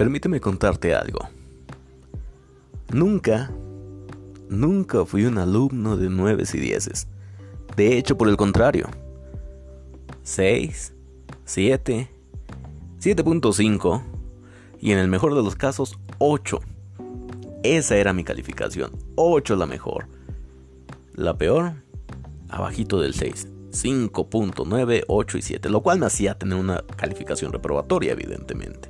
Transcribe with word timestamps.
permíteme 0.00 0.40
contarte 0.40 0.94
algo. 0.94 1.28
Nunca, 2.90 3.52
nunca 4.48 5.04
fui 5.04 5.26
un 5.26 5.36
alumno 5.36 5.98
de 5.98 6.08
9 6.08 6.44
y 6.54 6.56
10. 6.56 7.06
De 7.76 7.98
hecho, 7.98 8.16
por 8.16 8.30
el 8.30 8.38
contrario. 8.38 8.88
6, 10.22 10.94
7, 11.44 12.10
7.5 12.98 14.02
y 14.80 14.92
en 14.92 14.98
el 15.00 15.08
mejor 15.08 15.34
de 15.34 15.42
los 15.42 15.54
casos 15.54 15.98
8. 16.16 16.60
Esa 17.62 17.96
era 17.98 18.14
mi 18.14 18.24
calificación. 18.24 18.92
8 19.16 19.54
la 19.54 19.66
mejor. 19.66 20.06
La 21.12 21.36
peor, 21.36 21.74
abajito 22.48 23.02
del 23.02 23.12
6. 23.12 23.48
5.9, 23.70 25.04
8 25.08 25.36
y 25.36 25.42
7, 25.42 25.68
lo 25.68 25.82
cual 25.82 25.98
me 25.98 26.06
hacía 26.06 26.38
tener 26.38 26.56
una 26.56 26.82
calificación 26.96 27.52
reprobatoria, 27.52 28.12
evidentemente. 28.12 28.89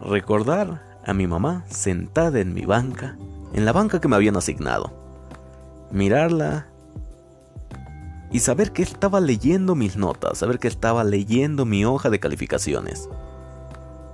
Recordar 0.00 0.82
a 1.04 1.12
mi 1.14 1.26
mamá 1.26 1.64
sentada 1.68 2.40
en 2.40 2.54
mi 2.54 2.64
banca, 2.64 3.16
en 3.52 3.64
la 3.64 3.72
banca 3.72 4.00
que 4.00 4.08
me 4.08 4.16
habían 4.16 4.36
asignado. 4.36 4.92
Mirarla 5.90 6.66
y 8.30 8.40
saber 8.40 8.72
que 8.72 8.82
estaba 8.82 9.20
leyendo 9.20 9.74
mis 9.74 9.96
notas, 9.96 10.38
saber 10.38 10.58
que 10.58 10.68
estaba 10.68 11.04
leyendo 11.04 11.66
mi 11.66 11.84
hoja 11.84 12.08
de 12.08 12.18
calificaciones. 12.18 13.08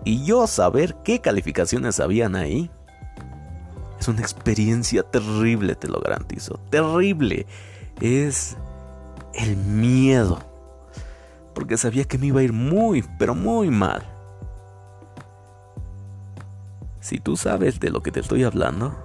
Y 0.05 0.25
yo 0.25 0.47
saber 0.47 0.97
qué 1.05 1.21
calificaciones 1.21 2.01
habían 2.01 2.35
ahí. 2.35 2.71
Es 4.01 4.09
una 4.09 4.21
experiencia 4.21 5.03
terrible, 5.03 5.75
te 5.75 5.89
lo 5.89 6.01
garantizo. 6.01 6.59
Terrible. 6.71 7.47
Es 8.01 8.57
el 9.35 9.57
miedo. 9.57 10.48
Porque 11.59 11.77
sabía 11.77 12.05
que 12.05 12.19
me 12.19 12.27
iba 12.27 12.39
a 12.39 12.45
ir 12.45 12.53
muy, 12.53 13.05
pero 13.19 13.35
muy 13.35 13.69
mal. 13.69 14.07
Si 17.01 17.19
tú 17.19 17.37
sabes 17.37 17.81
de 17.81 17.91
lo 17.91 18.01
que 18.01 18.13
te 18.13 18.21
estoy 18.21 18.45
hablando, 18.45 18.97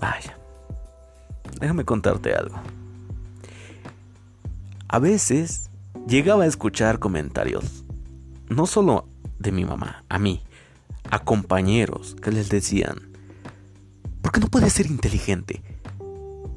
vaya, 0.00 0.36
déjame 1.60 1.84
contarte 1.84 2.34
algo. 2.34 2.56
A 4.88 4.98
veces 4.98 5.70
llegaba 6.08 6.42
a 6.42 6.48
escuchar 6.48 6.98
comentarios, 6.98 7.84
no 8.48 8.66
solo 8.66 9.06
de 9.38 9.52
mi 9.52 9.64
mamá, 9.64 10.02
a 10.08 10.18
mí, 10.18 10.42
a 11.12 11.20
compañeros 11.20 12.16
que 12.20 12.32
les 12.32 12.48
decían, 12.48 13.12
¿por 14.20 14.32
qué 14.32 14.40
no 14.40 14.48
puedes 14.48 14.72
ser 14.72 14.86
inteligente? 14.86 15.62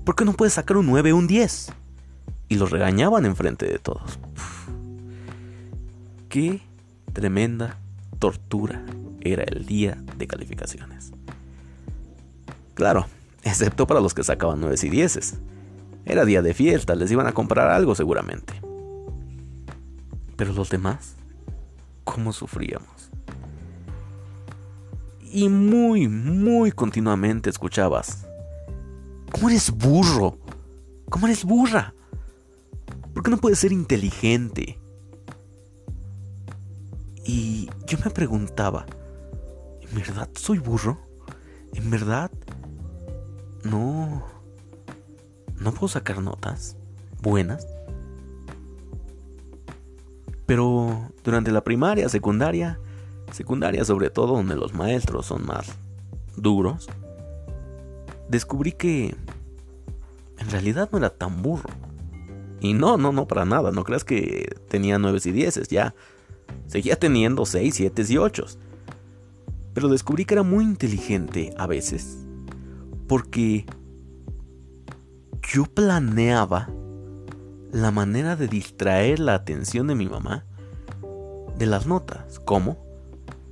¿Por 0.03 0.15
qué 0.15 0.25
no 0.25 0.33
puedes 0.33 0.53
sacar 0.53 0.77
un 0.77 0.87
9 0.87 1.13
o 1.13 1.17
un 1.17 1.27
10? 1.27 1.73
Y 2.49 2.55
los 2.55 2.71
regañaban 2.71 3.25
enfrente 3.25 3.65
de 3.67 3.79
todos. 3.79 4.19
qué 6.27 6.61
tremenda 7.13 7.77
tortura 8.19 8.83
era 9.21 9.43
el 9.43 9.65
día 9.65 9.97
de 10.17 10.27
calificaciones. 10.27 11.11
Claro, 12.73 13.07
excepto 13.43 13.87
para 13.87 13.99
los 14.01 14.13
que 14.13 14.23
sacaban 14.23 14.59
9 14.61 14.75
y 14.81 14.89
10. 14.89 15.39
Era 16.05 16.25
día 16.25 16.41
de 16.41 16.53
fiesta, 16.53 16.95
les 16.95 17.11
iban 17.11 17.27
a 17.27 17.33
comprar 17.33 17.69
algo 17.69 17.93
seguramente. 17.93 18.53
Pero 20.35 20.53
los 20.53 20.69
demás, 20.69 21.15
¿cómo 22.03 22.31
sufríamos? 22.33 23.11
Y 25.31 25.49
muy, 25.49 26.07
muy 26.07 26.71
continuamente 26.71 27.49
escuchabas, 27.49 28.25
¿cómo 29.31 29.49
eres 29.49 29.69
burro? 29.69 30.39
¿Cómo 31.09 31.27
eres 31.27 31.43
burra? 31.43 31.93
¿Por 33.19 33.25
qué 33.25 33.31
no 33.31 33.37
puedes 33.37 33.59
ser 33.59 33.73
inteligente? 33.73 34.79
Y 37.25 37.69
yo 37.85 37.97
me 38.05 38.11
preguntaba, 38.11 38.85
¿en 39.81 39.93
verdad 39.93 40.29
soy 40.35 40.59
burro? 40.59 41.01
¿En 41.73 41.89
verdad? 41.89 42.31
No 43.65 44.23
no 45.59 45.73
puedo 45.73 45.89
sacar 45.89 46.21
notas 46.21 46.77
buenas. 47.21 47.67
Pero 50.45 51.11
durante 51.21 51.51
la 51.51 51.65
primaria, 51.65 52.07
secundaria, 52.07 52.79
secundaria 53.33 53.83
sobre 53.83 54.09
todo 54.09 54.37
donde 54.37 54.55
los 54.55 54.73
maestros 54.73 55.25
son 55.25 55.45
más 55.45 55.67
duros, 56.37 56.87
descubrí 58.29 58.71
que 58.71 59.13
en 60.37 60.49
realidad 60.49 60.87
no 60.93 60.99
era 60.99 61.09
tan 61.09 61.41
burro. 61.41 61.88
Y 62.61 62.73
no, 62.73 62.97
no, 62.97 63.11
no, 63.11 63.27
para 63.27 63.45
nada. 63.45 63.71
No 63.71 63.83
creas 63.83 64.03
que 64.03 64.55
tenía 64.67 64.99
9 64.99 65.19
y 65.23 65.31
10, 65.31 65.67
ya 65.69 65.95
seguía 66.67 66.97
teniendo 66.97 67.45
6, 67.45 67.73
7 67.75 68.05
y 68.09 68.17
8. 68.17 68.45
Pero 69.73 69.87
descubrí 69.87 70.25
que 70.25 70.33
era 70.33 70.43
muy 70.43 70.63
inteligente 70.63 71.53
a 71.57 71.67
veces. 71.67 72.25
Porque 73.07 73.65
yo 75.53 75.65
planeaba 75.65 76.69
la 77.71 77.91
manera 77.91 78.35
de 78.35 78.47
distraer 78.47 79.19
la 79.19 79.35
atención 79.35 79.87
de 79.87 79.95
mi 79.95 80.07
mamá 80.07 80.45
de 81.57 81.65
las 81.65 81.87
notas. 81.87 82.39
¿Cómo? 82.39 82.77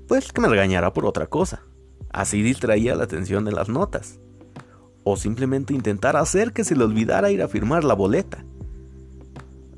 Pues 0.08 0.32
que 0.32 0.42
me 0.42 0.48
regañara 0.48 0.94
por 0.94 1.06
otra 1.06 1.28
cosa. 1.28 1.64
Así 2.10 2.42
distraía 2.42 2.96
la 2.96 3.04
atención 3.04 3.46
de 3.46 3.52
las 3.52 3.70
notas. 3.70 4.20
O 5.04 5.18
simplemente 5.18 5.74
intentar 5.74 6.16
hacer 6.16 6.54
que 6.54 6.64
se 6.64 6.76
le 6.76 6.84
olvidara 6.84 7.32
ir 7.32 7.42
a 7.42 7.48
firmar 7.48 7.84
la 7.84 7.94
boleta. 7.94 8.44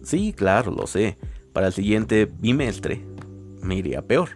Sí, 0.03 0.33
claro, 0.33 0.71
lo 0.71 0.87
sé. 0.87 1.17
Para 1.53 1.67
el 1.67 1.73
siguiente 1.73 2.25
bimestre 2.25 3.05
me 3.61 3.75
iría 3.75 4.01
peor. 4.01 4.29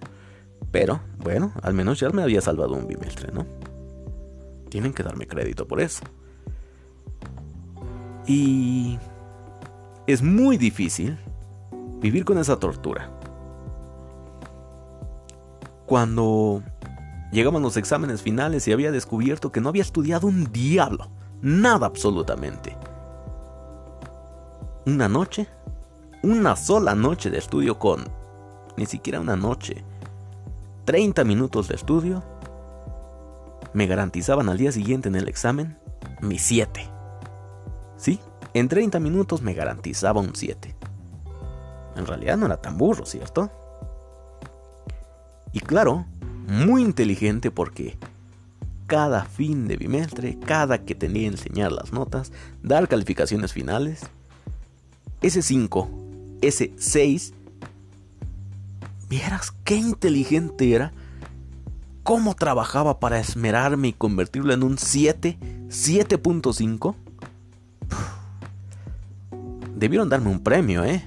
Pero, 0.72 1.02
bueno, 1.20 1.54
al 1.62 1.74
menos 1.74 2.00
ya 2.00 2.10
me 2.10 2.24
había 2.24 2.42
salvado 2.42 2.74
un 2.74 2.88
bimestre, 2.88 3.32
¿no? 3.32 3.46
Tienen 4.70 4.94
que 4.94 5.04
darme 5.04 5.28
crédito 5.28 5.68
por 5.68 5.82
eso. 5.82 6.04
Y 8.26 8.98
es 10.08 10.22
muy 10.22 10.58
difícil 10.58 11.18
vivir 12.00 12.26
con 12.26 12.38
esa 12.38 12.60
tortura. 12.60 13.12
Cuando 15.86 16.64
llegaban 17.32 17.62
los 17.62 17.78
exámenes 17.78 18.22
finales 18.22 18.68
y 18.68 18.74
había 18.74 18.92
descubierto 18.92 19.52
que 19.52 19.62
no 19.62 19.70
había 19.70 19.82
estudiado 19.82 20.28
un 20.28 20.52
diablo, 20.52 21.10
nada 21.42 21.86
absolutamente. 21.86 22.76
Una 24.86 25.08
noche, 25.08 25.48
una 26.24 26.58
sola 26.58 26.94
noche 26.94 27.30
de 27.30 27.38
estudio 27.38 27.80
con 27.80 28.04
ni 28.76 28.86
siquiera 28.86 29.22
una 29.22 29.38
noche, 29.38 29.82
30 30.84 31.24
minutos 31.24 31.70
de 31.70 31.76
estudio, 31.76 32.22
me 33.74 33.88
garantizaban 33.88 34.50
al 34.50 34.58
día 34.58 34.74
siguiente 34.74 35.08
en 35.08 35.16
el 35.16 35.30
examen 35.30 35.78
mi 36.20 36.38
7. 36.38 36.86
Sí, 37.96 38.20
en 38.54 38.68
30 38.68 39.00
minutos 39.00 39.42
me 39.42 39.54
garantizaba 39.54 40.20
un 40.20 40.36
7. 40.36 40.76
En 41.96 42.06
realidad 42.06 42.36
no 42.36 42.48
era 42.48 42.58
tan 42.58 42.78
burro, 42.78 43.06
¿cierto? 43.06 43.50
Y 45.54 45.62
claro, 45.62 46.06
muy 46.46 46.82
inteligente 46.82 47.52
porque 47.52 47.98
cada 48.88 49.24
fin 49.24 49.66
de 49.66 49.78
bimestre, 49.78 50.38
cada 50.40 50.84
que 50.84 50.94
tenía 50.94 51.22
que 51.22 51.38
enseñar 51.38 51.72
las 51.72 51.94
notas, 51.94 52.34
dar 52.62 52.90
calificaciones 52.90 53.54
finales, 53.54 54.02
ese 55.24 55.42
5, 55.42 55.90
ese 56.42 56.74
6, 56.78 57.34
vieras 59.10 59.52
qué 59.64 59.76
inteligente 59.76 60.74
era, 60.74 60.94
cómo 62.04 62.36
trabajaba 62.36 63.00
para 63.00 63.20
esmerarme 63.20 63.88
y 63.88 63.94
convertirlo 63.94 64.54
en 64.54 64.64
un 64.64 64.78
7, 64.78 65.38
7.5 65.70 66.96
debieron 69.76 70.08
darme 70.08 70.30
un 70.30 70.40
premio, 70.40 70.86
¿eh? 70.86 71.04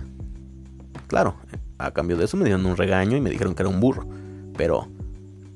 Claro, 1.06 1.36
a 1.78 1.92
cambio 1.92 2.16
de 2.16 2.26
eso 2.26 2.36
me 2.36 2.44
dieron 2.44 2.66
un 2.66 2.76
regaño 2.76 3.16
y 3.16 3.22
me 3.22 3.30
dijeron 3.30 3.54
que 3.54 3.62
era 3.62 3.70
un 3.70 3.80
burro. 3.80 4.06
Pero 4.56 4.88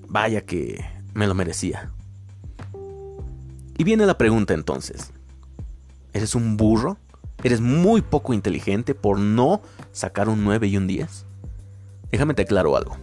vaya 0.08 0.42
que 0.42 0.82
me 1.12 1.26
lo 1.26 1.34
merecía. 1.34 1.90
Y 3.76 3.84
viene 3.84 4.06
la 4.06 4.16
pregunta 4.16 4.54
entonces. 4.54 5.12
¿Eres 6.14 6.34
un 6.34 6.56
burro? 6.56 6.96
¿Eres 7.42 7.60
muy 7.60 8.02
poco 8.02 8.34
inteligente 8.34 8.94
por 8.94 9.18
no 9.18 9.62
sacar 9.92 10.28
un 10.28 10.44
9 10.44 10.66
y 10.68 10.76
un 10.76 10.86
10? 10.86 11.26
Déjame 12.10 12.34
te 12.34 12.42
aclaro 12.42 12.76
algo. 12.76 12.96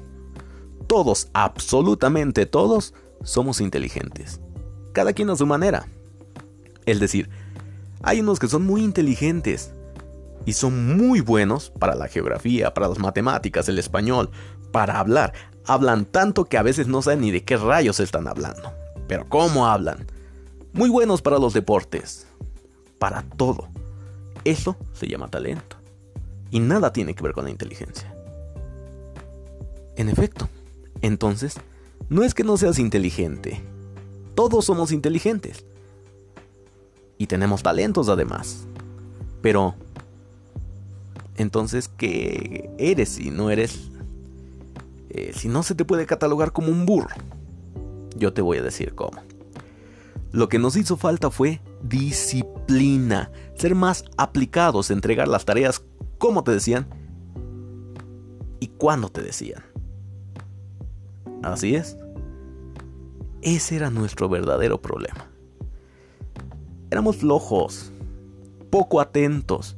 Todos, 0.87 1.29
absolutamente 1.33 2.45
todos, 2.45 2.93
somos 3.23 3.61
inteligentes. 3.61 4.39
Cada 4.93 5.13
quien 5.13 5.29
a 5.29 5.35
su 5.35 5.45
manera. 5.45 5.87
Es 6.85 6.99
decir, 6.99 7.29
hay 8.03 8.21
unos 8.21 8.39
que 8.39 8.47
son 8.47 8.65
muy 8.65 8.83
inteligentes, 8.83 9.73
y 10.47 10.53
son 10.53 10.95
muy 10.95 11.19
buenos 11.19 11.71
para 11.77 11.93
la 11.93 12.07
geografía, 12.07 12.73
para 12.73 12.87
las 12.87 12.99
matemáticas, 12.99 13.67
el 13.67 13.79
español, 13.79 14.29
para 14.71 14.97
hablar. 14.97 15.33
Hablan 15.65 16.05
tanto 16.05 16.45
que 16.45 16.57
a 16.57 16.63
veces 16.63 16.87
no 16.87 17.01
saben 17.01 17.19
ni 17.19 17.31
de 17.31 17.43
qué 17.43 17.57
rayos 17.57 17.99
están 17.99 18.29
hablando. 18.29 18.71
Pero 19.09 19.27
¿cómo 19.27 19.67
hablan? 19.67 20.07
Muy 20.71 20.89
buenos 20.89 21.21
para 21.21 21.37
los 21.37 21.53
deportes. 21.53 22.27
Para 22.97 23.23
todo. 23.23 23.67
Eso 24.47 24.77
se 24.93 25.07
llama 25.09 25.27
talento. 25.27 25.75
Y 26.51 26.61
nada 26.61 26.93
tiene 26.93 27.13
que 27.13 27.21
ver 27.21 27.33
con 27.33 27.43
la 27.43 27.49
inteligencia. 27.49 28.15
En 29.97 30.07
efecto, 30.07 30.47
entonces, 31.01 31.55
no 32.07 32.23
es 32.23 32.33
que 32.33 32.45
no 32.45 32.55
seas 32.55 32.79
inteligente. 32.79 33.61
Todos 34.35 34.63
somos 34.63 34.93
inteligentes. 34.93 35.65
Y 37.17 37.27
tenemos 37.27 37.61
talentos 37.61 38.07
además. 38.07 38.67
Pero, 39.41 39.75
entonces, 41.35 41.89
¿qué 41.89 42.69
eres 42.77 43.09
si 43.09 43.31
no 43.31 43.49
eres... 43.49 43.89
Eh, 45.09 45.33
si 45.35 45.49
no 45.49 45.61
se 45.61 45.75
te 45.75 45.83
puede 45.83 46.05
catalogar 46.05 46.53
como 46.53 46.69
un 46.69 46.85
burro? 46.85 47.09
Yo 48.15 48.31
te 48.31 48.41
voy 48.41 48.59
a 48.59 48.63
decir 48.63 48.95
cómo. 48.95 49.21
Lo 50.31 50.47
que 50.47 50.57
nos 50.57 50.77
hizo 50.77 50.95
falta 50.95 51.31
fue 51.31 51.59
disciplina, 51.81 53.31
ser 53.55 53.75
más 53.75 54.03
aplicados, 54.17 54.91
entregar 54.91 55.27
las 55.27 55.45
tareas 55.45 55.83
como 56.17 56.43
te 56.43 56.51
decían 56.51 56.87
y 58.59 58.67
cuando 58.67 59.09
te 59.09 59.21
decían. 59.21 59.63
Así 61.43 61.75
es. 61.75 61.97
Ese 63.41 63.75
era 63.75 63.89
nuestro 63.89 64.29
verdadero 64.29 64.81
problema. 64.81 65.27
Éramos 66.89 67.17
flojos, 67.17 67.91
poco 68.69 68.99
atentos, 68.99 69.77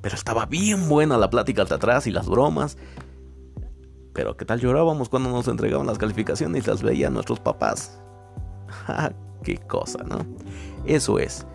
pero 0.00 0.14
estaba 0.14 0.46
bien 0.46 0.88
buena 0.88 1.18
la 1.18 1.30
plática 1.30 1.62
hasta 1.62 1.76
atrás 1.76 2.06
y 2.06 2.10
las 2.10 2.28
bromas. 2.28 2.76
Pero 4.12 4.36
qué 4.36 4.44
tal 4.44 4.60
llorábamos 4.60 5.08
cuando 5.08 5.30
nos 5.30 5.48
entregaban 5.48 5.86
las 5.86 5.98
calificaciones 5.98 6.64
y 6.64 6.70
las 6.70 6.82
veían 6.82 7.14
nuestros 7.14 7.40
papás. 7.40 7.98
Ah, 8.86 9.12
qué 9.42 9.56
cosa, 9.56 10.02
¿no? 10.04 10.18
Eso 10.88 11.18
es. 11.18 11.46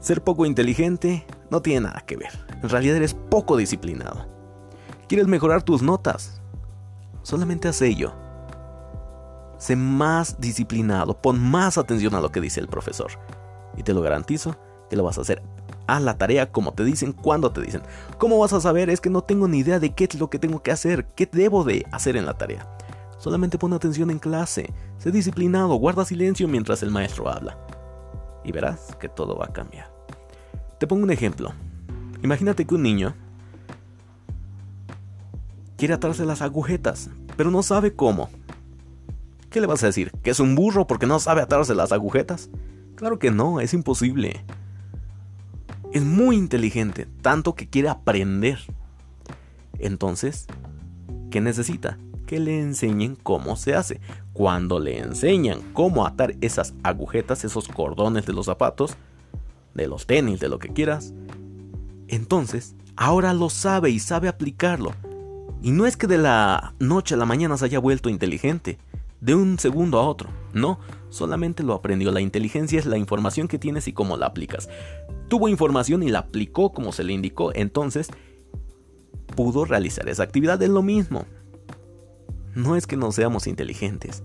Ser 0.00 0.24
poco 0.24 0.46
inteligente 0.46 1.26
no 1.50 1.60
tiene 1.60 1.82
nada 1.82 2.02
que 2.06 2.16
ver. 2.16 2.30
En 2.62 2.70
realidad 2.70 2.96
eres 2.96 3.12
poco 3.12 3.58
disciplinado. 3.58 4.26
¿Quieres 5.08 5.28
mejorar 5.28 5.62
tus 5.62 5.82
notas? 5.82 6.40
Solamente 7.22 7.68
haz 7.68 7.82
ello. 7.82 8.14
Sé 9.58 9.76
más 9.76 10.40
disciplinado, 10.40 11.20
pon 11.20 11.38
más 11.38 11.76
atención 11.76 12.14
a 12.14 12.20
lo 12.22 12.32
que 12.32 12.40
dice 12.40 12.60
el 12.60 12.68
profesor. 12.68 13.10
Y 13.76 13.82
te 13.82 13.92
lo 13.92 14.00
garantizo 14.00 14.56
que 14.88 14.96
lo 14.96 15.04
vas 15.04 15.18
a 15.18 15.20
hacer. 15.20 15.42
Haz 15.86 16.00
la 16.00 16.16
tarea 16.16 16.50
como 16.50 16.72
te 16.72 16.82
dicen, 16.82 17.12
cuando 17.12 17.52
te 17.52 17.60
dicen. 17.60 17.82
¿Cómo 18.16 18.38
vas 18.38 18.54
a 18.54 18.60
saber? 18.62 18.88
Es 18.88 19.02
que 19.02 19.10
no 19.10 19.20
tengo 19.20 19.48
ni 19.48 19.58
idea 19.58 19.78
de 19.78 19.92
qué 19.92 20.04
es 20.04 20.18
lo 20.18 20.30
que 20.30 20.38
tengo 20.38 20.62
que 20.62 20.72
hacer, 20.72 21.04
qué 21.14 21.28
debo 21.30 21.62
de 21.62 21.84
hacer 21.92 22.16
en 22.16 22.24
la 22.24 22.38
tarea. 22.38 22.66
Solamente 23.18 23.58
pon 23.58 23.74
atención 23.74 24.10
en 24.10 24.18
clase, 24.18 24.72
sé 24.96 25.10
disciplinado, 25.10 25.74
guarda 25.74 26.06
silencio 26.06 26.48
mientras 26.48 26.82
el 26.82 26.90
maestro 26.90 27.28
habla. 27.28 27.58
Y 28.44 28.52
verás 28.52 28.96
que 28.98 29.08
todo 29.08 29.36
va 29.36 29.46
a 29.46 29.52
cambiar. 29.52 29.90
Te 30.78 30.86
pongo 30.86 31.02
un 31.02 31.10
ejemplo. 31.10 31.52
Imagínate 32.22 32.64
que 32.64 32.74
un 32.74 32.82
niño 32.82 33.14
quiere 35.76 35.94
atarse 35.94 36.26
las 36.26 36.42
agujetas, 36.42 37.10
pero 37.36 37.50
no 37.50 37.62
sabe 37.62 37.94
cómo. 37.94 38.28
¿Qué 39.50 39.60
le 39.60 39.66
vas 39.66 39.82
a 39.82 39.86
decir? 39.86 40.12
¿Que 40.22 40.30
es 40.30 40.40
un 40.40 40.54
burro 40.54 40.86
porque 40.86 41.06
no 41.06 41.18
sabe 41.18 41.40
atarse 41.40 41.74
las 41.74 41.92
agujetas? 41.92 42.50
Claro 42.94 43.18
que 43.18 43.30
no, 43.30 43.60
es 43.60 43.72
imposible. 43.74 44.44
Es 45.92 46.04
muy 46.04 46.36
inteligente, 46.36 47.08
tanto 47.22 47.54
que 47.54 47.68
quiere 47.68 47.88
aprender. 47.88 48.58
Entonces, 49.78 50.46
¿qué 51.30 51.40
necesita? 51.40 51.98
Que 52.30 52.38
le 52.38 52.60
enseñen 52.60 53.16
cómo 53.16 53.56
se 53.56 53.74
hace. 53.74 54.00
Cuando 54.32 54.78
le 54.78 55.00
enseñan 55.00 55.62
cómo 55.72 56.06
atar 56.06 56.36
esas 56.40 56.74
agujetas, 56.84 57.42
esos 57.42 57.66
cordones 57.66 58.24
de 58.24 58.32
los 58.32 58.46
zapatos, 58.46 58.96
de 59.74 59.88
los 59.88 60.06
tenis, 60.06 60.38
de 60.38 60.48
lo 60.48 60.60
que 60.60 60.68
quieras, 60.68 61.12
entonces 62.06 62.76
ahora 62.94 63.34
lo 63.34 63.50
sabe 63.50 63.90
y 63.90 63.98
sabe 63.98 64.28
aplicarlo. 64.28 64.92
Y 65.60 65.72
no 65.72 65.86
es 65.86 65.96
que 65.96 66.06
de 66.06 66.18
la 66.18 66.72
noche 66.78 67.16
a 67.16 67.18
la 67.18 67.26
mañana 67.26 67.56
se 67.56 67.64
haya 67.64 67.80
vuelto 67.80 68.08
inteligente, 68.08 68.78
de 69.20 69.34
un 69.34 69.58
segundo 69.58 69.98
a 69.98 70.06
otro. 70.06 70.28
No, 70.52 70.78
solamente 71.08 71.64
lo 71.64 71.74
aprendió. 71.74 72.12
La 72.12 72.20
inteligencia 72.20 72.78
es 72.78 72.86
la 72.86 72.96
información 72.96 73.48
que 73.48 73.58
tienes 73.58 73.88
y 73.88 73.92
cómo 73.92 74.16
la 74.16 74.26
aplicas. 74.26 74.68
Tuvo 75.26 75.48
información 75.48 76.04
y 76.04 76.10
la 76.10 76.20
aplicó 76.20 76.72
como 76.72 76.92
se 76.92 77.02
le 77.02 77.12
indicó, 77.12 77.50
entonces 77.56 78.06
pudo 79.34 79.64
realizar 79.64 80.08
esa 80.08 80.22
actividad. 80.22 80.62
Es 80.62 80.70
lo 80.70 80.82
mismo. 80.82 81.24
No 82.54 82.76
es 82.76 82.86
que 82.86 82.96
no 82.96 83.12
seamos 83.12 83.46
inteligentes, 83.46 84.22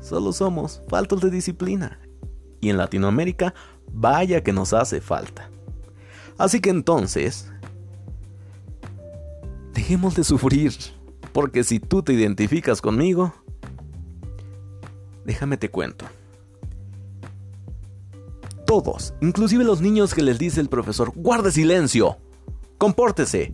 solo 0.00 0.32
somos 0.32 0.82
faltos 0.88 1.20
de 1.20 1.30
disciplina. 1.30 1.98
Y 2.60 2.70
en 2.70 2.76
Latinoamérica, 2.76 3.54
vaya 3.92 4.42
que 4.42 4.52
nos 4.52 4.72
hace 4.72 5.00
falta. 5.00 5.50
Así 6.38 6.60
que 6.60 6.70
entonces, 6.70 7.50
dejemos 9.72 10.14
de 10.14 10.24
sufrir, 10.24 10.72
porque 11.32 11.64
si 11.64 11.78
tú 11.80 12.02
te 12.02 12.12
identificas 12.12 12.80
conmigo, 12.80 13.34
déjame 15.24 15.56
te 15.56 15.70
cuento. 15.70 16.06
Todos, 18.66 19.14
inclusive 19.20 19.62
los 19.62 19.80
niños 19.80 20.14
que 20.14 20.22
les 20.22 20.38
dice 20.38 20.60
el 20.60 20.68
profesor, 20.68 21.12
guarde 21.14 21.52
silencio, 21.52 22.16
compórtese, 22.78 23.52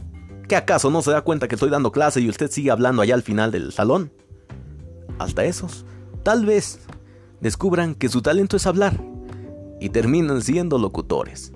¿Qué 0.50 0.56
acaso 0.56 0.90
no 0.90 1.00
se 1.00 1.12
da 1.12 1.22
cuenta 1.22 1.46
que 1.46 1.54
estoy 1.54 1.70
dando 1.70 1.92
clase 1.92 2.20
y 2.20 2.28
usted 2.28 2.50
sigue 2.50 2.72
hablando 2.72 3.02
allá 3.02 3.14
al 3.14 3.22
final 3.22 3.52
del 3.52 3.70
salón? 3.70 4.10
Hasta 5.20 5.44
esos, 5.44 5.86
tal 6.24 6.44
vez, 6.44 6.80
descubran 7.40 7.94
que 7.94 8.08
su 8.08 8.20
talento 8.20 8.56
es 8.56 8.66
hablar 8.66 9.00
y 9.78 9.90
terminen 9.90 10.42
siendo 10.42 10.76
locutores. 10.76 11.52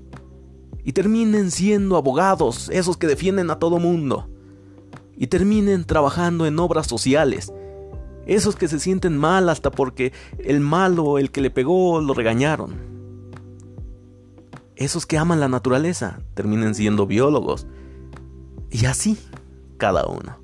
Y 0.85 0.93
terminen 0.93 1.51
siendo 1.51 1.97
abogados, 1.97 2.71
esos 2.73 2.97
que 2.97 3.09
defienden 3.09 3.51
a 3.51 3.59
todo 3.59 3.81
mundo. 3.81 4.29
Y 5.17 5.27
terminen 5.27 5.83
trabajando 5.83 6.47
en 6.47 6.57
obras 6.61 6.87
sociales. 6.87 7.53
Esos 8.27 8.55
que 8.55 8.69
se 8.69 8.79
sienten 8.79 9.19
mal 9.19 9.49
hasta 9.49 9.73
porque 9.73 10.13
el 10.39 10.61
malo, 10.61 11.19
el 11.19 11.33
que 11.33 11.41
le 11.41 11.51
pegó, 11.51 12.01
lo 12.01 12.15
regañaron. 12.15 12.77
Esos 14.77 15.05
que 15.05 15.19
aman 15.19 15.41
la 15.41 15.49
naturaleza 15.49 16.21
terminen 16.35 16.77
siendo 16.77 17.09
biólogos 17.09 17.67
y 18.75 18.87
así, 18.87 19.17
cada 19.79 20.05
uno. 20.09 20.37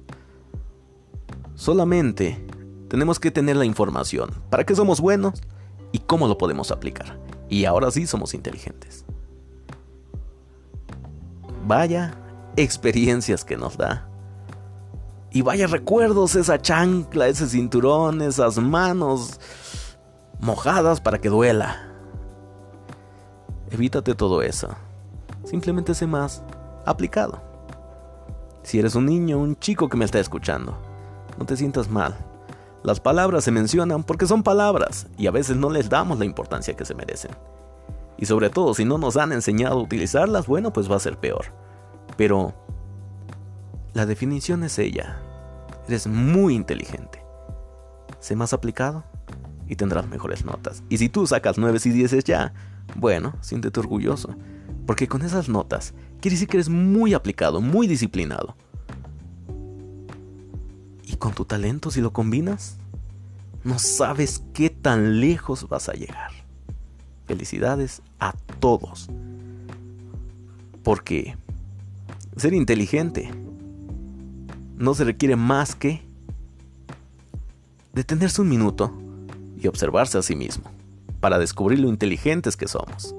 Solamente 1.57 2.47
tenemos 2.87 3.19
que 3.19 3.33
tener 3.33 3.57
la 3.57 3.65
información 3.65 4.31
para 4.51 4.65
qué 4.65 4.77
somos 4.77 5.01
buenos 5.01 5.43
y 5.91 5.99
cómo 5.99 6.29
lo 6.29 6.39
podemos 6.39 6.71
aplicar. 6.71 7.19
Y 7.49 7.65
ahora 7.65 7.91
sí 7.91 8.07
somos 8.07 8.33
inteligentes. 8.33 9.05
Vaya 11.67 12.15
experiencias 12.55 13.45
que 13.45 13.57
nos 13.57 13.77
da. 13.77 14.09
Y 15.33 15.43
vaya 15.43 15.67
recuerdos, 15.67 16.37
esa 16.37 16.63
chancla, 16.63 17.27
ese 17.27 17.49
cinturón, 17.49 18.23
esas 18.23 18.59
manos 18.59 19.41
mojadas 20.39 21.01
para 21.01 21.21
que 21.21 21.31
duela. 21.31 21.93
Evítate 23.73 24.15
todo 24.15 24.41
eso. 24.41 24.69
Simplemente 25.43 25.95
sé 25.97 26.07
más 26.07 26.45
aplicado. 26.87 27.50
Si 28.63 28.79
eres 28.79 28.95
un 28.95 29.07
niño, 29.07 29.39
un 29.39 29.59
chico 29.59 29.89
que 29.89 29.97
me 29.97 30.05
está 30.05 30.21
escuchando, 30.21 30.77
no 31.39 31.47
te 31.47 31.57
sientas 31.57 31.89
mal. 31.89 32.17
Las 32.83 33.01
palabras 33.01 33.45
se 33.45 33.51
mencionan 33.51 34.05
porque 34.05 34.27
son 34.27 34.43
palabras 34.43 35.07
y 35.19 35.27
a 35.27 35.31
veces 35.31 35.57
no 35.57 35.71
les 35.71 35.89
damos 35.89 36.19
la 36.19 36.25
importancia 36.25 36.75
que 36.75 36.85
se 36.85 36.95
merecen. 36.95 37.31
Y 38.17 38.27
sobre 38.27 38.51
todo, 38.51 38.75
si 38.75 38.85
no 38.85 38.99
nos 38.99 39.17
han 39.17 39.33
enseñado 39.33 39.79
a 39.79 39.83
utilizarlas, 39.83 40.47
bueno, 40.47 40.73
pues 40.73 40.91
va 40.91 40.97
a 40.97 41.01
ser 41.01 41.19
peor. 41.19 41.47
Pero 42.17 42.55
la 43.95 44.07
definición 44.07 44.63
es 44.63 44.79
ella. 44.79 45.19
Eres 45.89 46.07
muy 46.07 46.55
inteligente. 46.55 47.25
Sé 48.19 48.37
más 48.37 48.53
aplicado 48.53 49.05
y 49.67 49.77
tendrás 49.77 50.07
mejores 50.07 50.45
notas. 50.45 50.83
Y 50.89 50.99
si 50.99 51.09
tú 51.09 51.27
sacas 51.27 51.57
9 51.57 51.79
y 51.85 51.91
10 51.91 52.25
ya, 52.25 52.53
bueno, 52.95 53.35
siéntete 53.41 53.81
orgulloso. 53.81 54.35
Porque 54.87 55.09
con 55.09 55.23
esas 55.23 55.49
notas 55.49 55.95
quiere 56.21 56.35
decir 56.35 56.49
que 56.49 56.59
eres 56.59 56.69
muy 56.69 57.15
aplicado, 57.15 57.61
muy 57.61 57.87
disciplinado. 57.87 58.55
Y 61.05 61.17
con 61.17 61.33
tu 61.33 61.45
talento, 61.45 61.91
si 61.91 62.01
lo 62.01 62.13
combinas, 62.13 62.77
no 63.65 63.79
sabes 63.79 64.43
qué 64.55 64.71
tan 64.71 65.21
lejos 65.21 65.69
vas 65.69 65.89
a 65.89 65.95
llegar. 65.95 66.31
Felicidades 67.27 68.03
a 68.19 68.33
todos. 68.61 69.09
Porque 70.83 71.37
ser 72.37 72.55
inteligente 72.55 73.31
no 74.77 74.95
se 74.95 75.05
requiere 75.05 75.37
más 75.37 75.75
que 75.75 76.03
detenerse 77.93 78.41
un 78.41 78.49
minuto 78.49 78.93
y 79.59 79.67
observarse 79.67 80.17
a 80.17 80.23
sí 80.23 80.35
mismo 80.35 80.71
para 81.21 81.39
descubrir 81.39 81.81
lo 81.81 81.89
inteligentes 81.89 82.57
que 82.57 82.67
somos. 82.67 83.15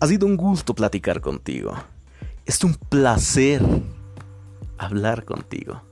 Ha 0.00 0.06
sido 0.06 0.26
un 0.26 0.36
gusto 0.36 0.74
platicar 0.74 1.20
contigo. 1.20 1.72
Es 2.46 2.62
un 2.62 2.74
placer 2.74 3.60
hablar 4.78 5.24
contigo. 5.24 5.82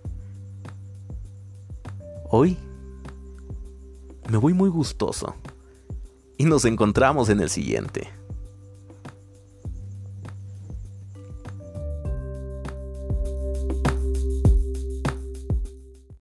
Hoy 2.30 2.56
me 4.28 4.36
voy 4.36 4.54
muy 4.54 4.70
gustoso 4.70 5.34
y 6.38 6.44
nos 6.44 6.64
encontramos 6.64 7.30
en 7.30 7.40
el 7.40 7.50
siguiente. 7.50 8.08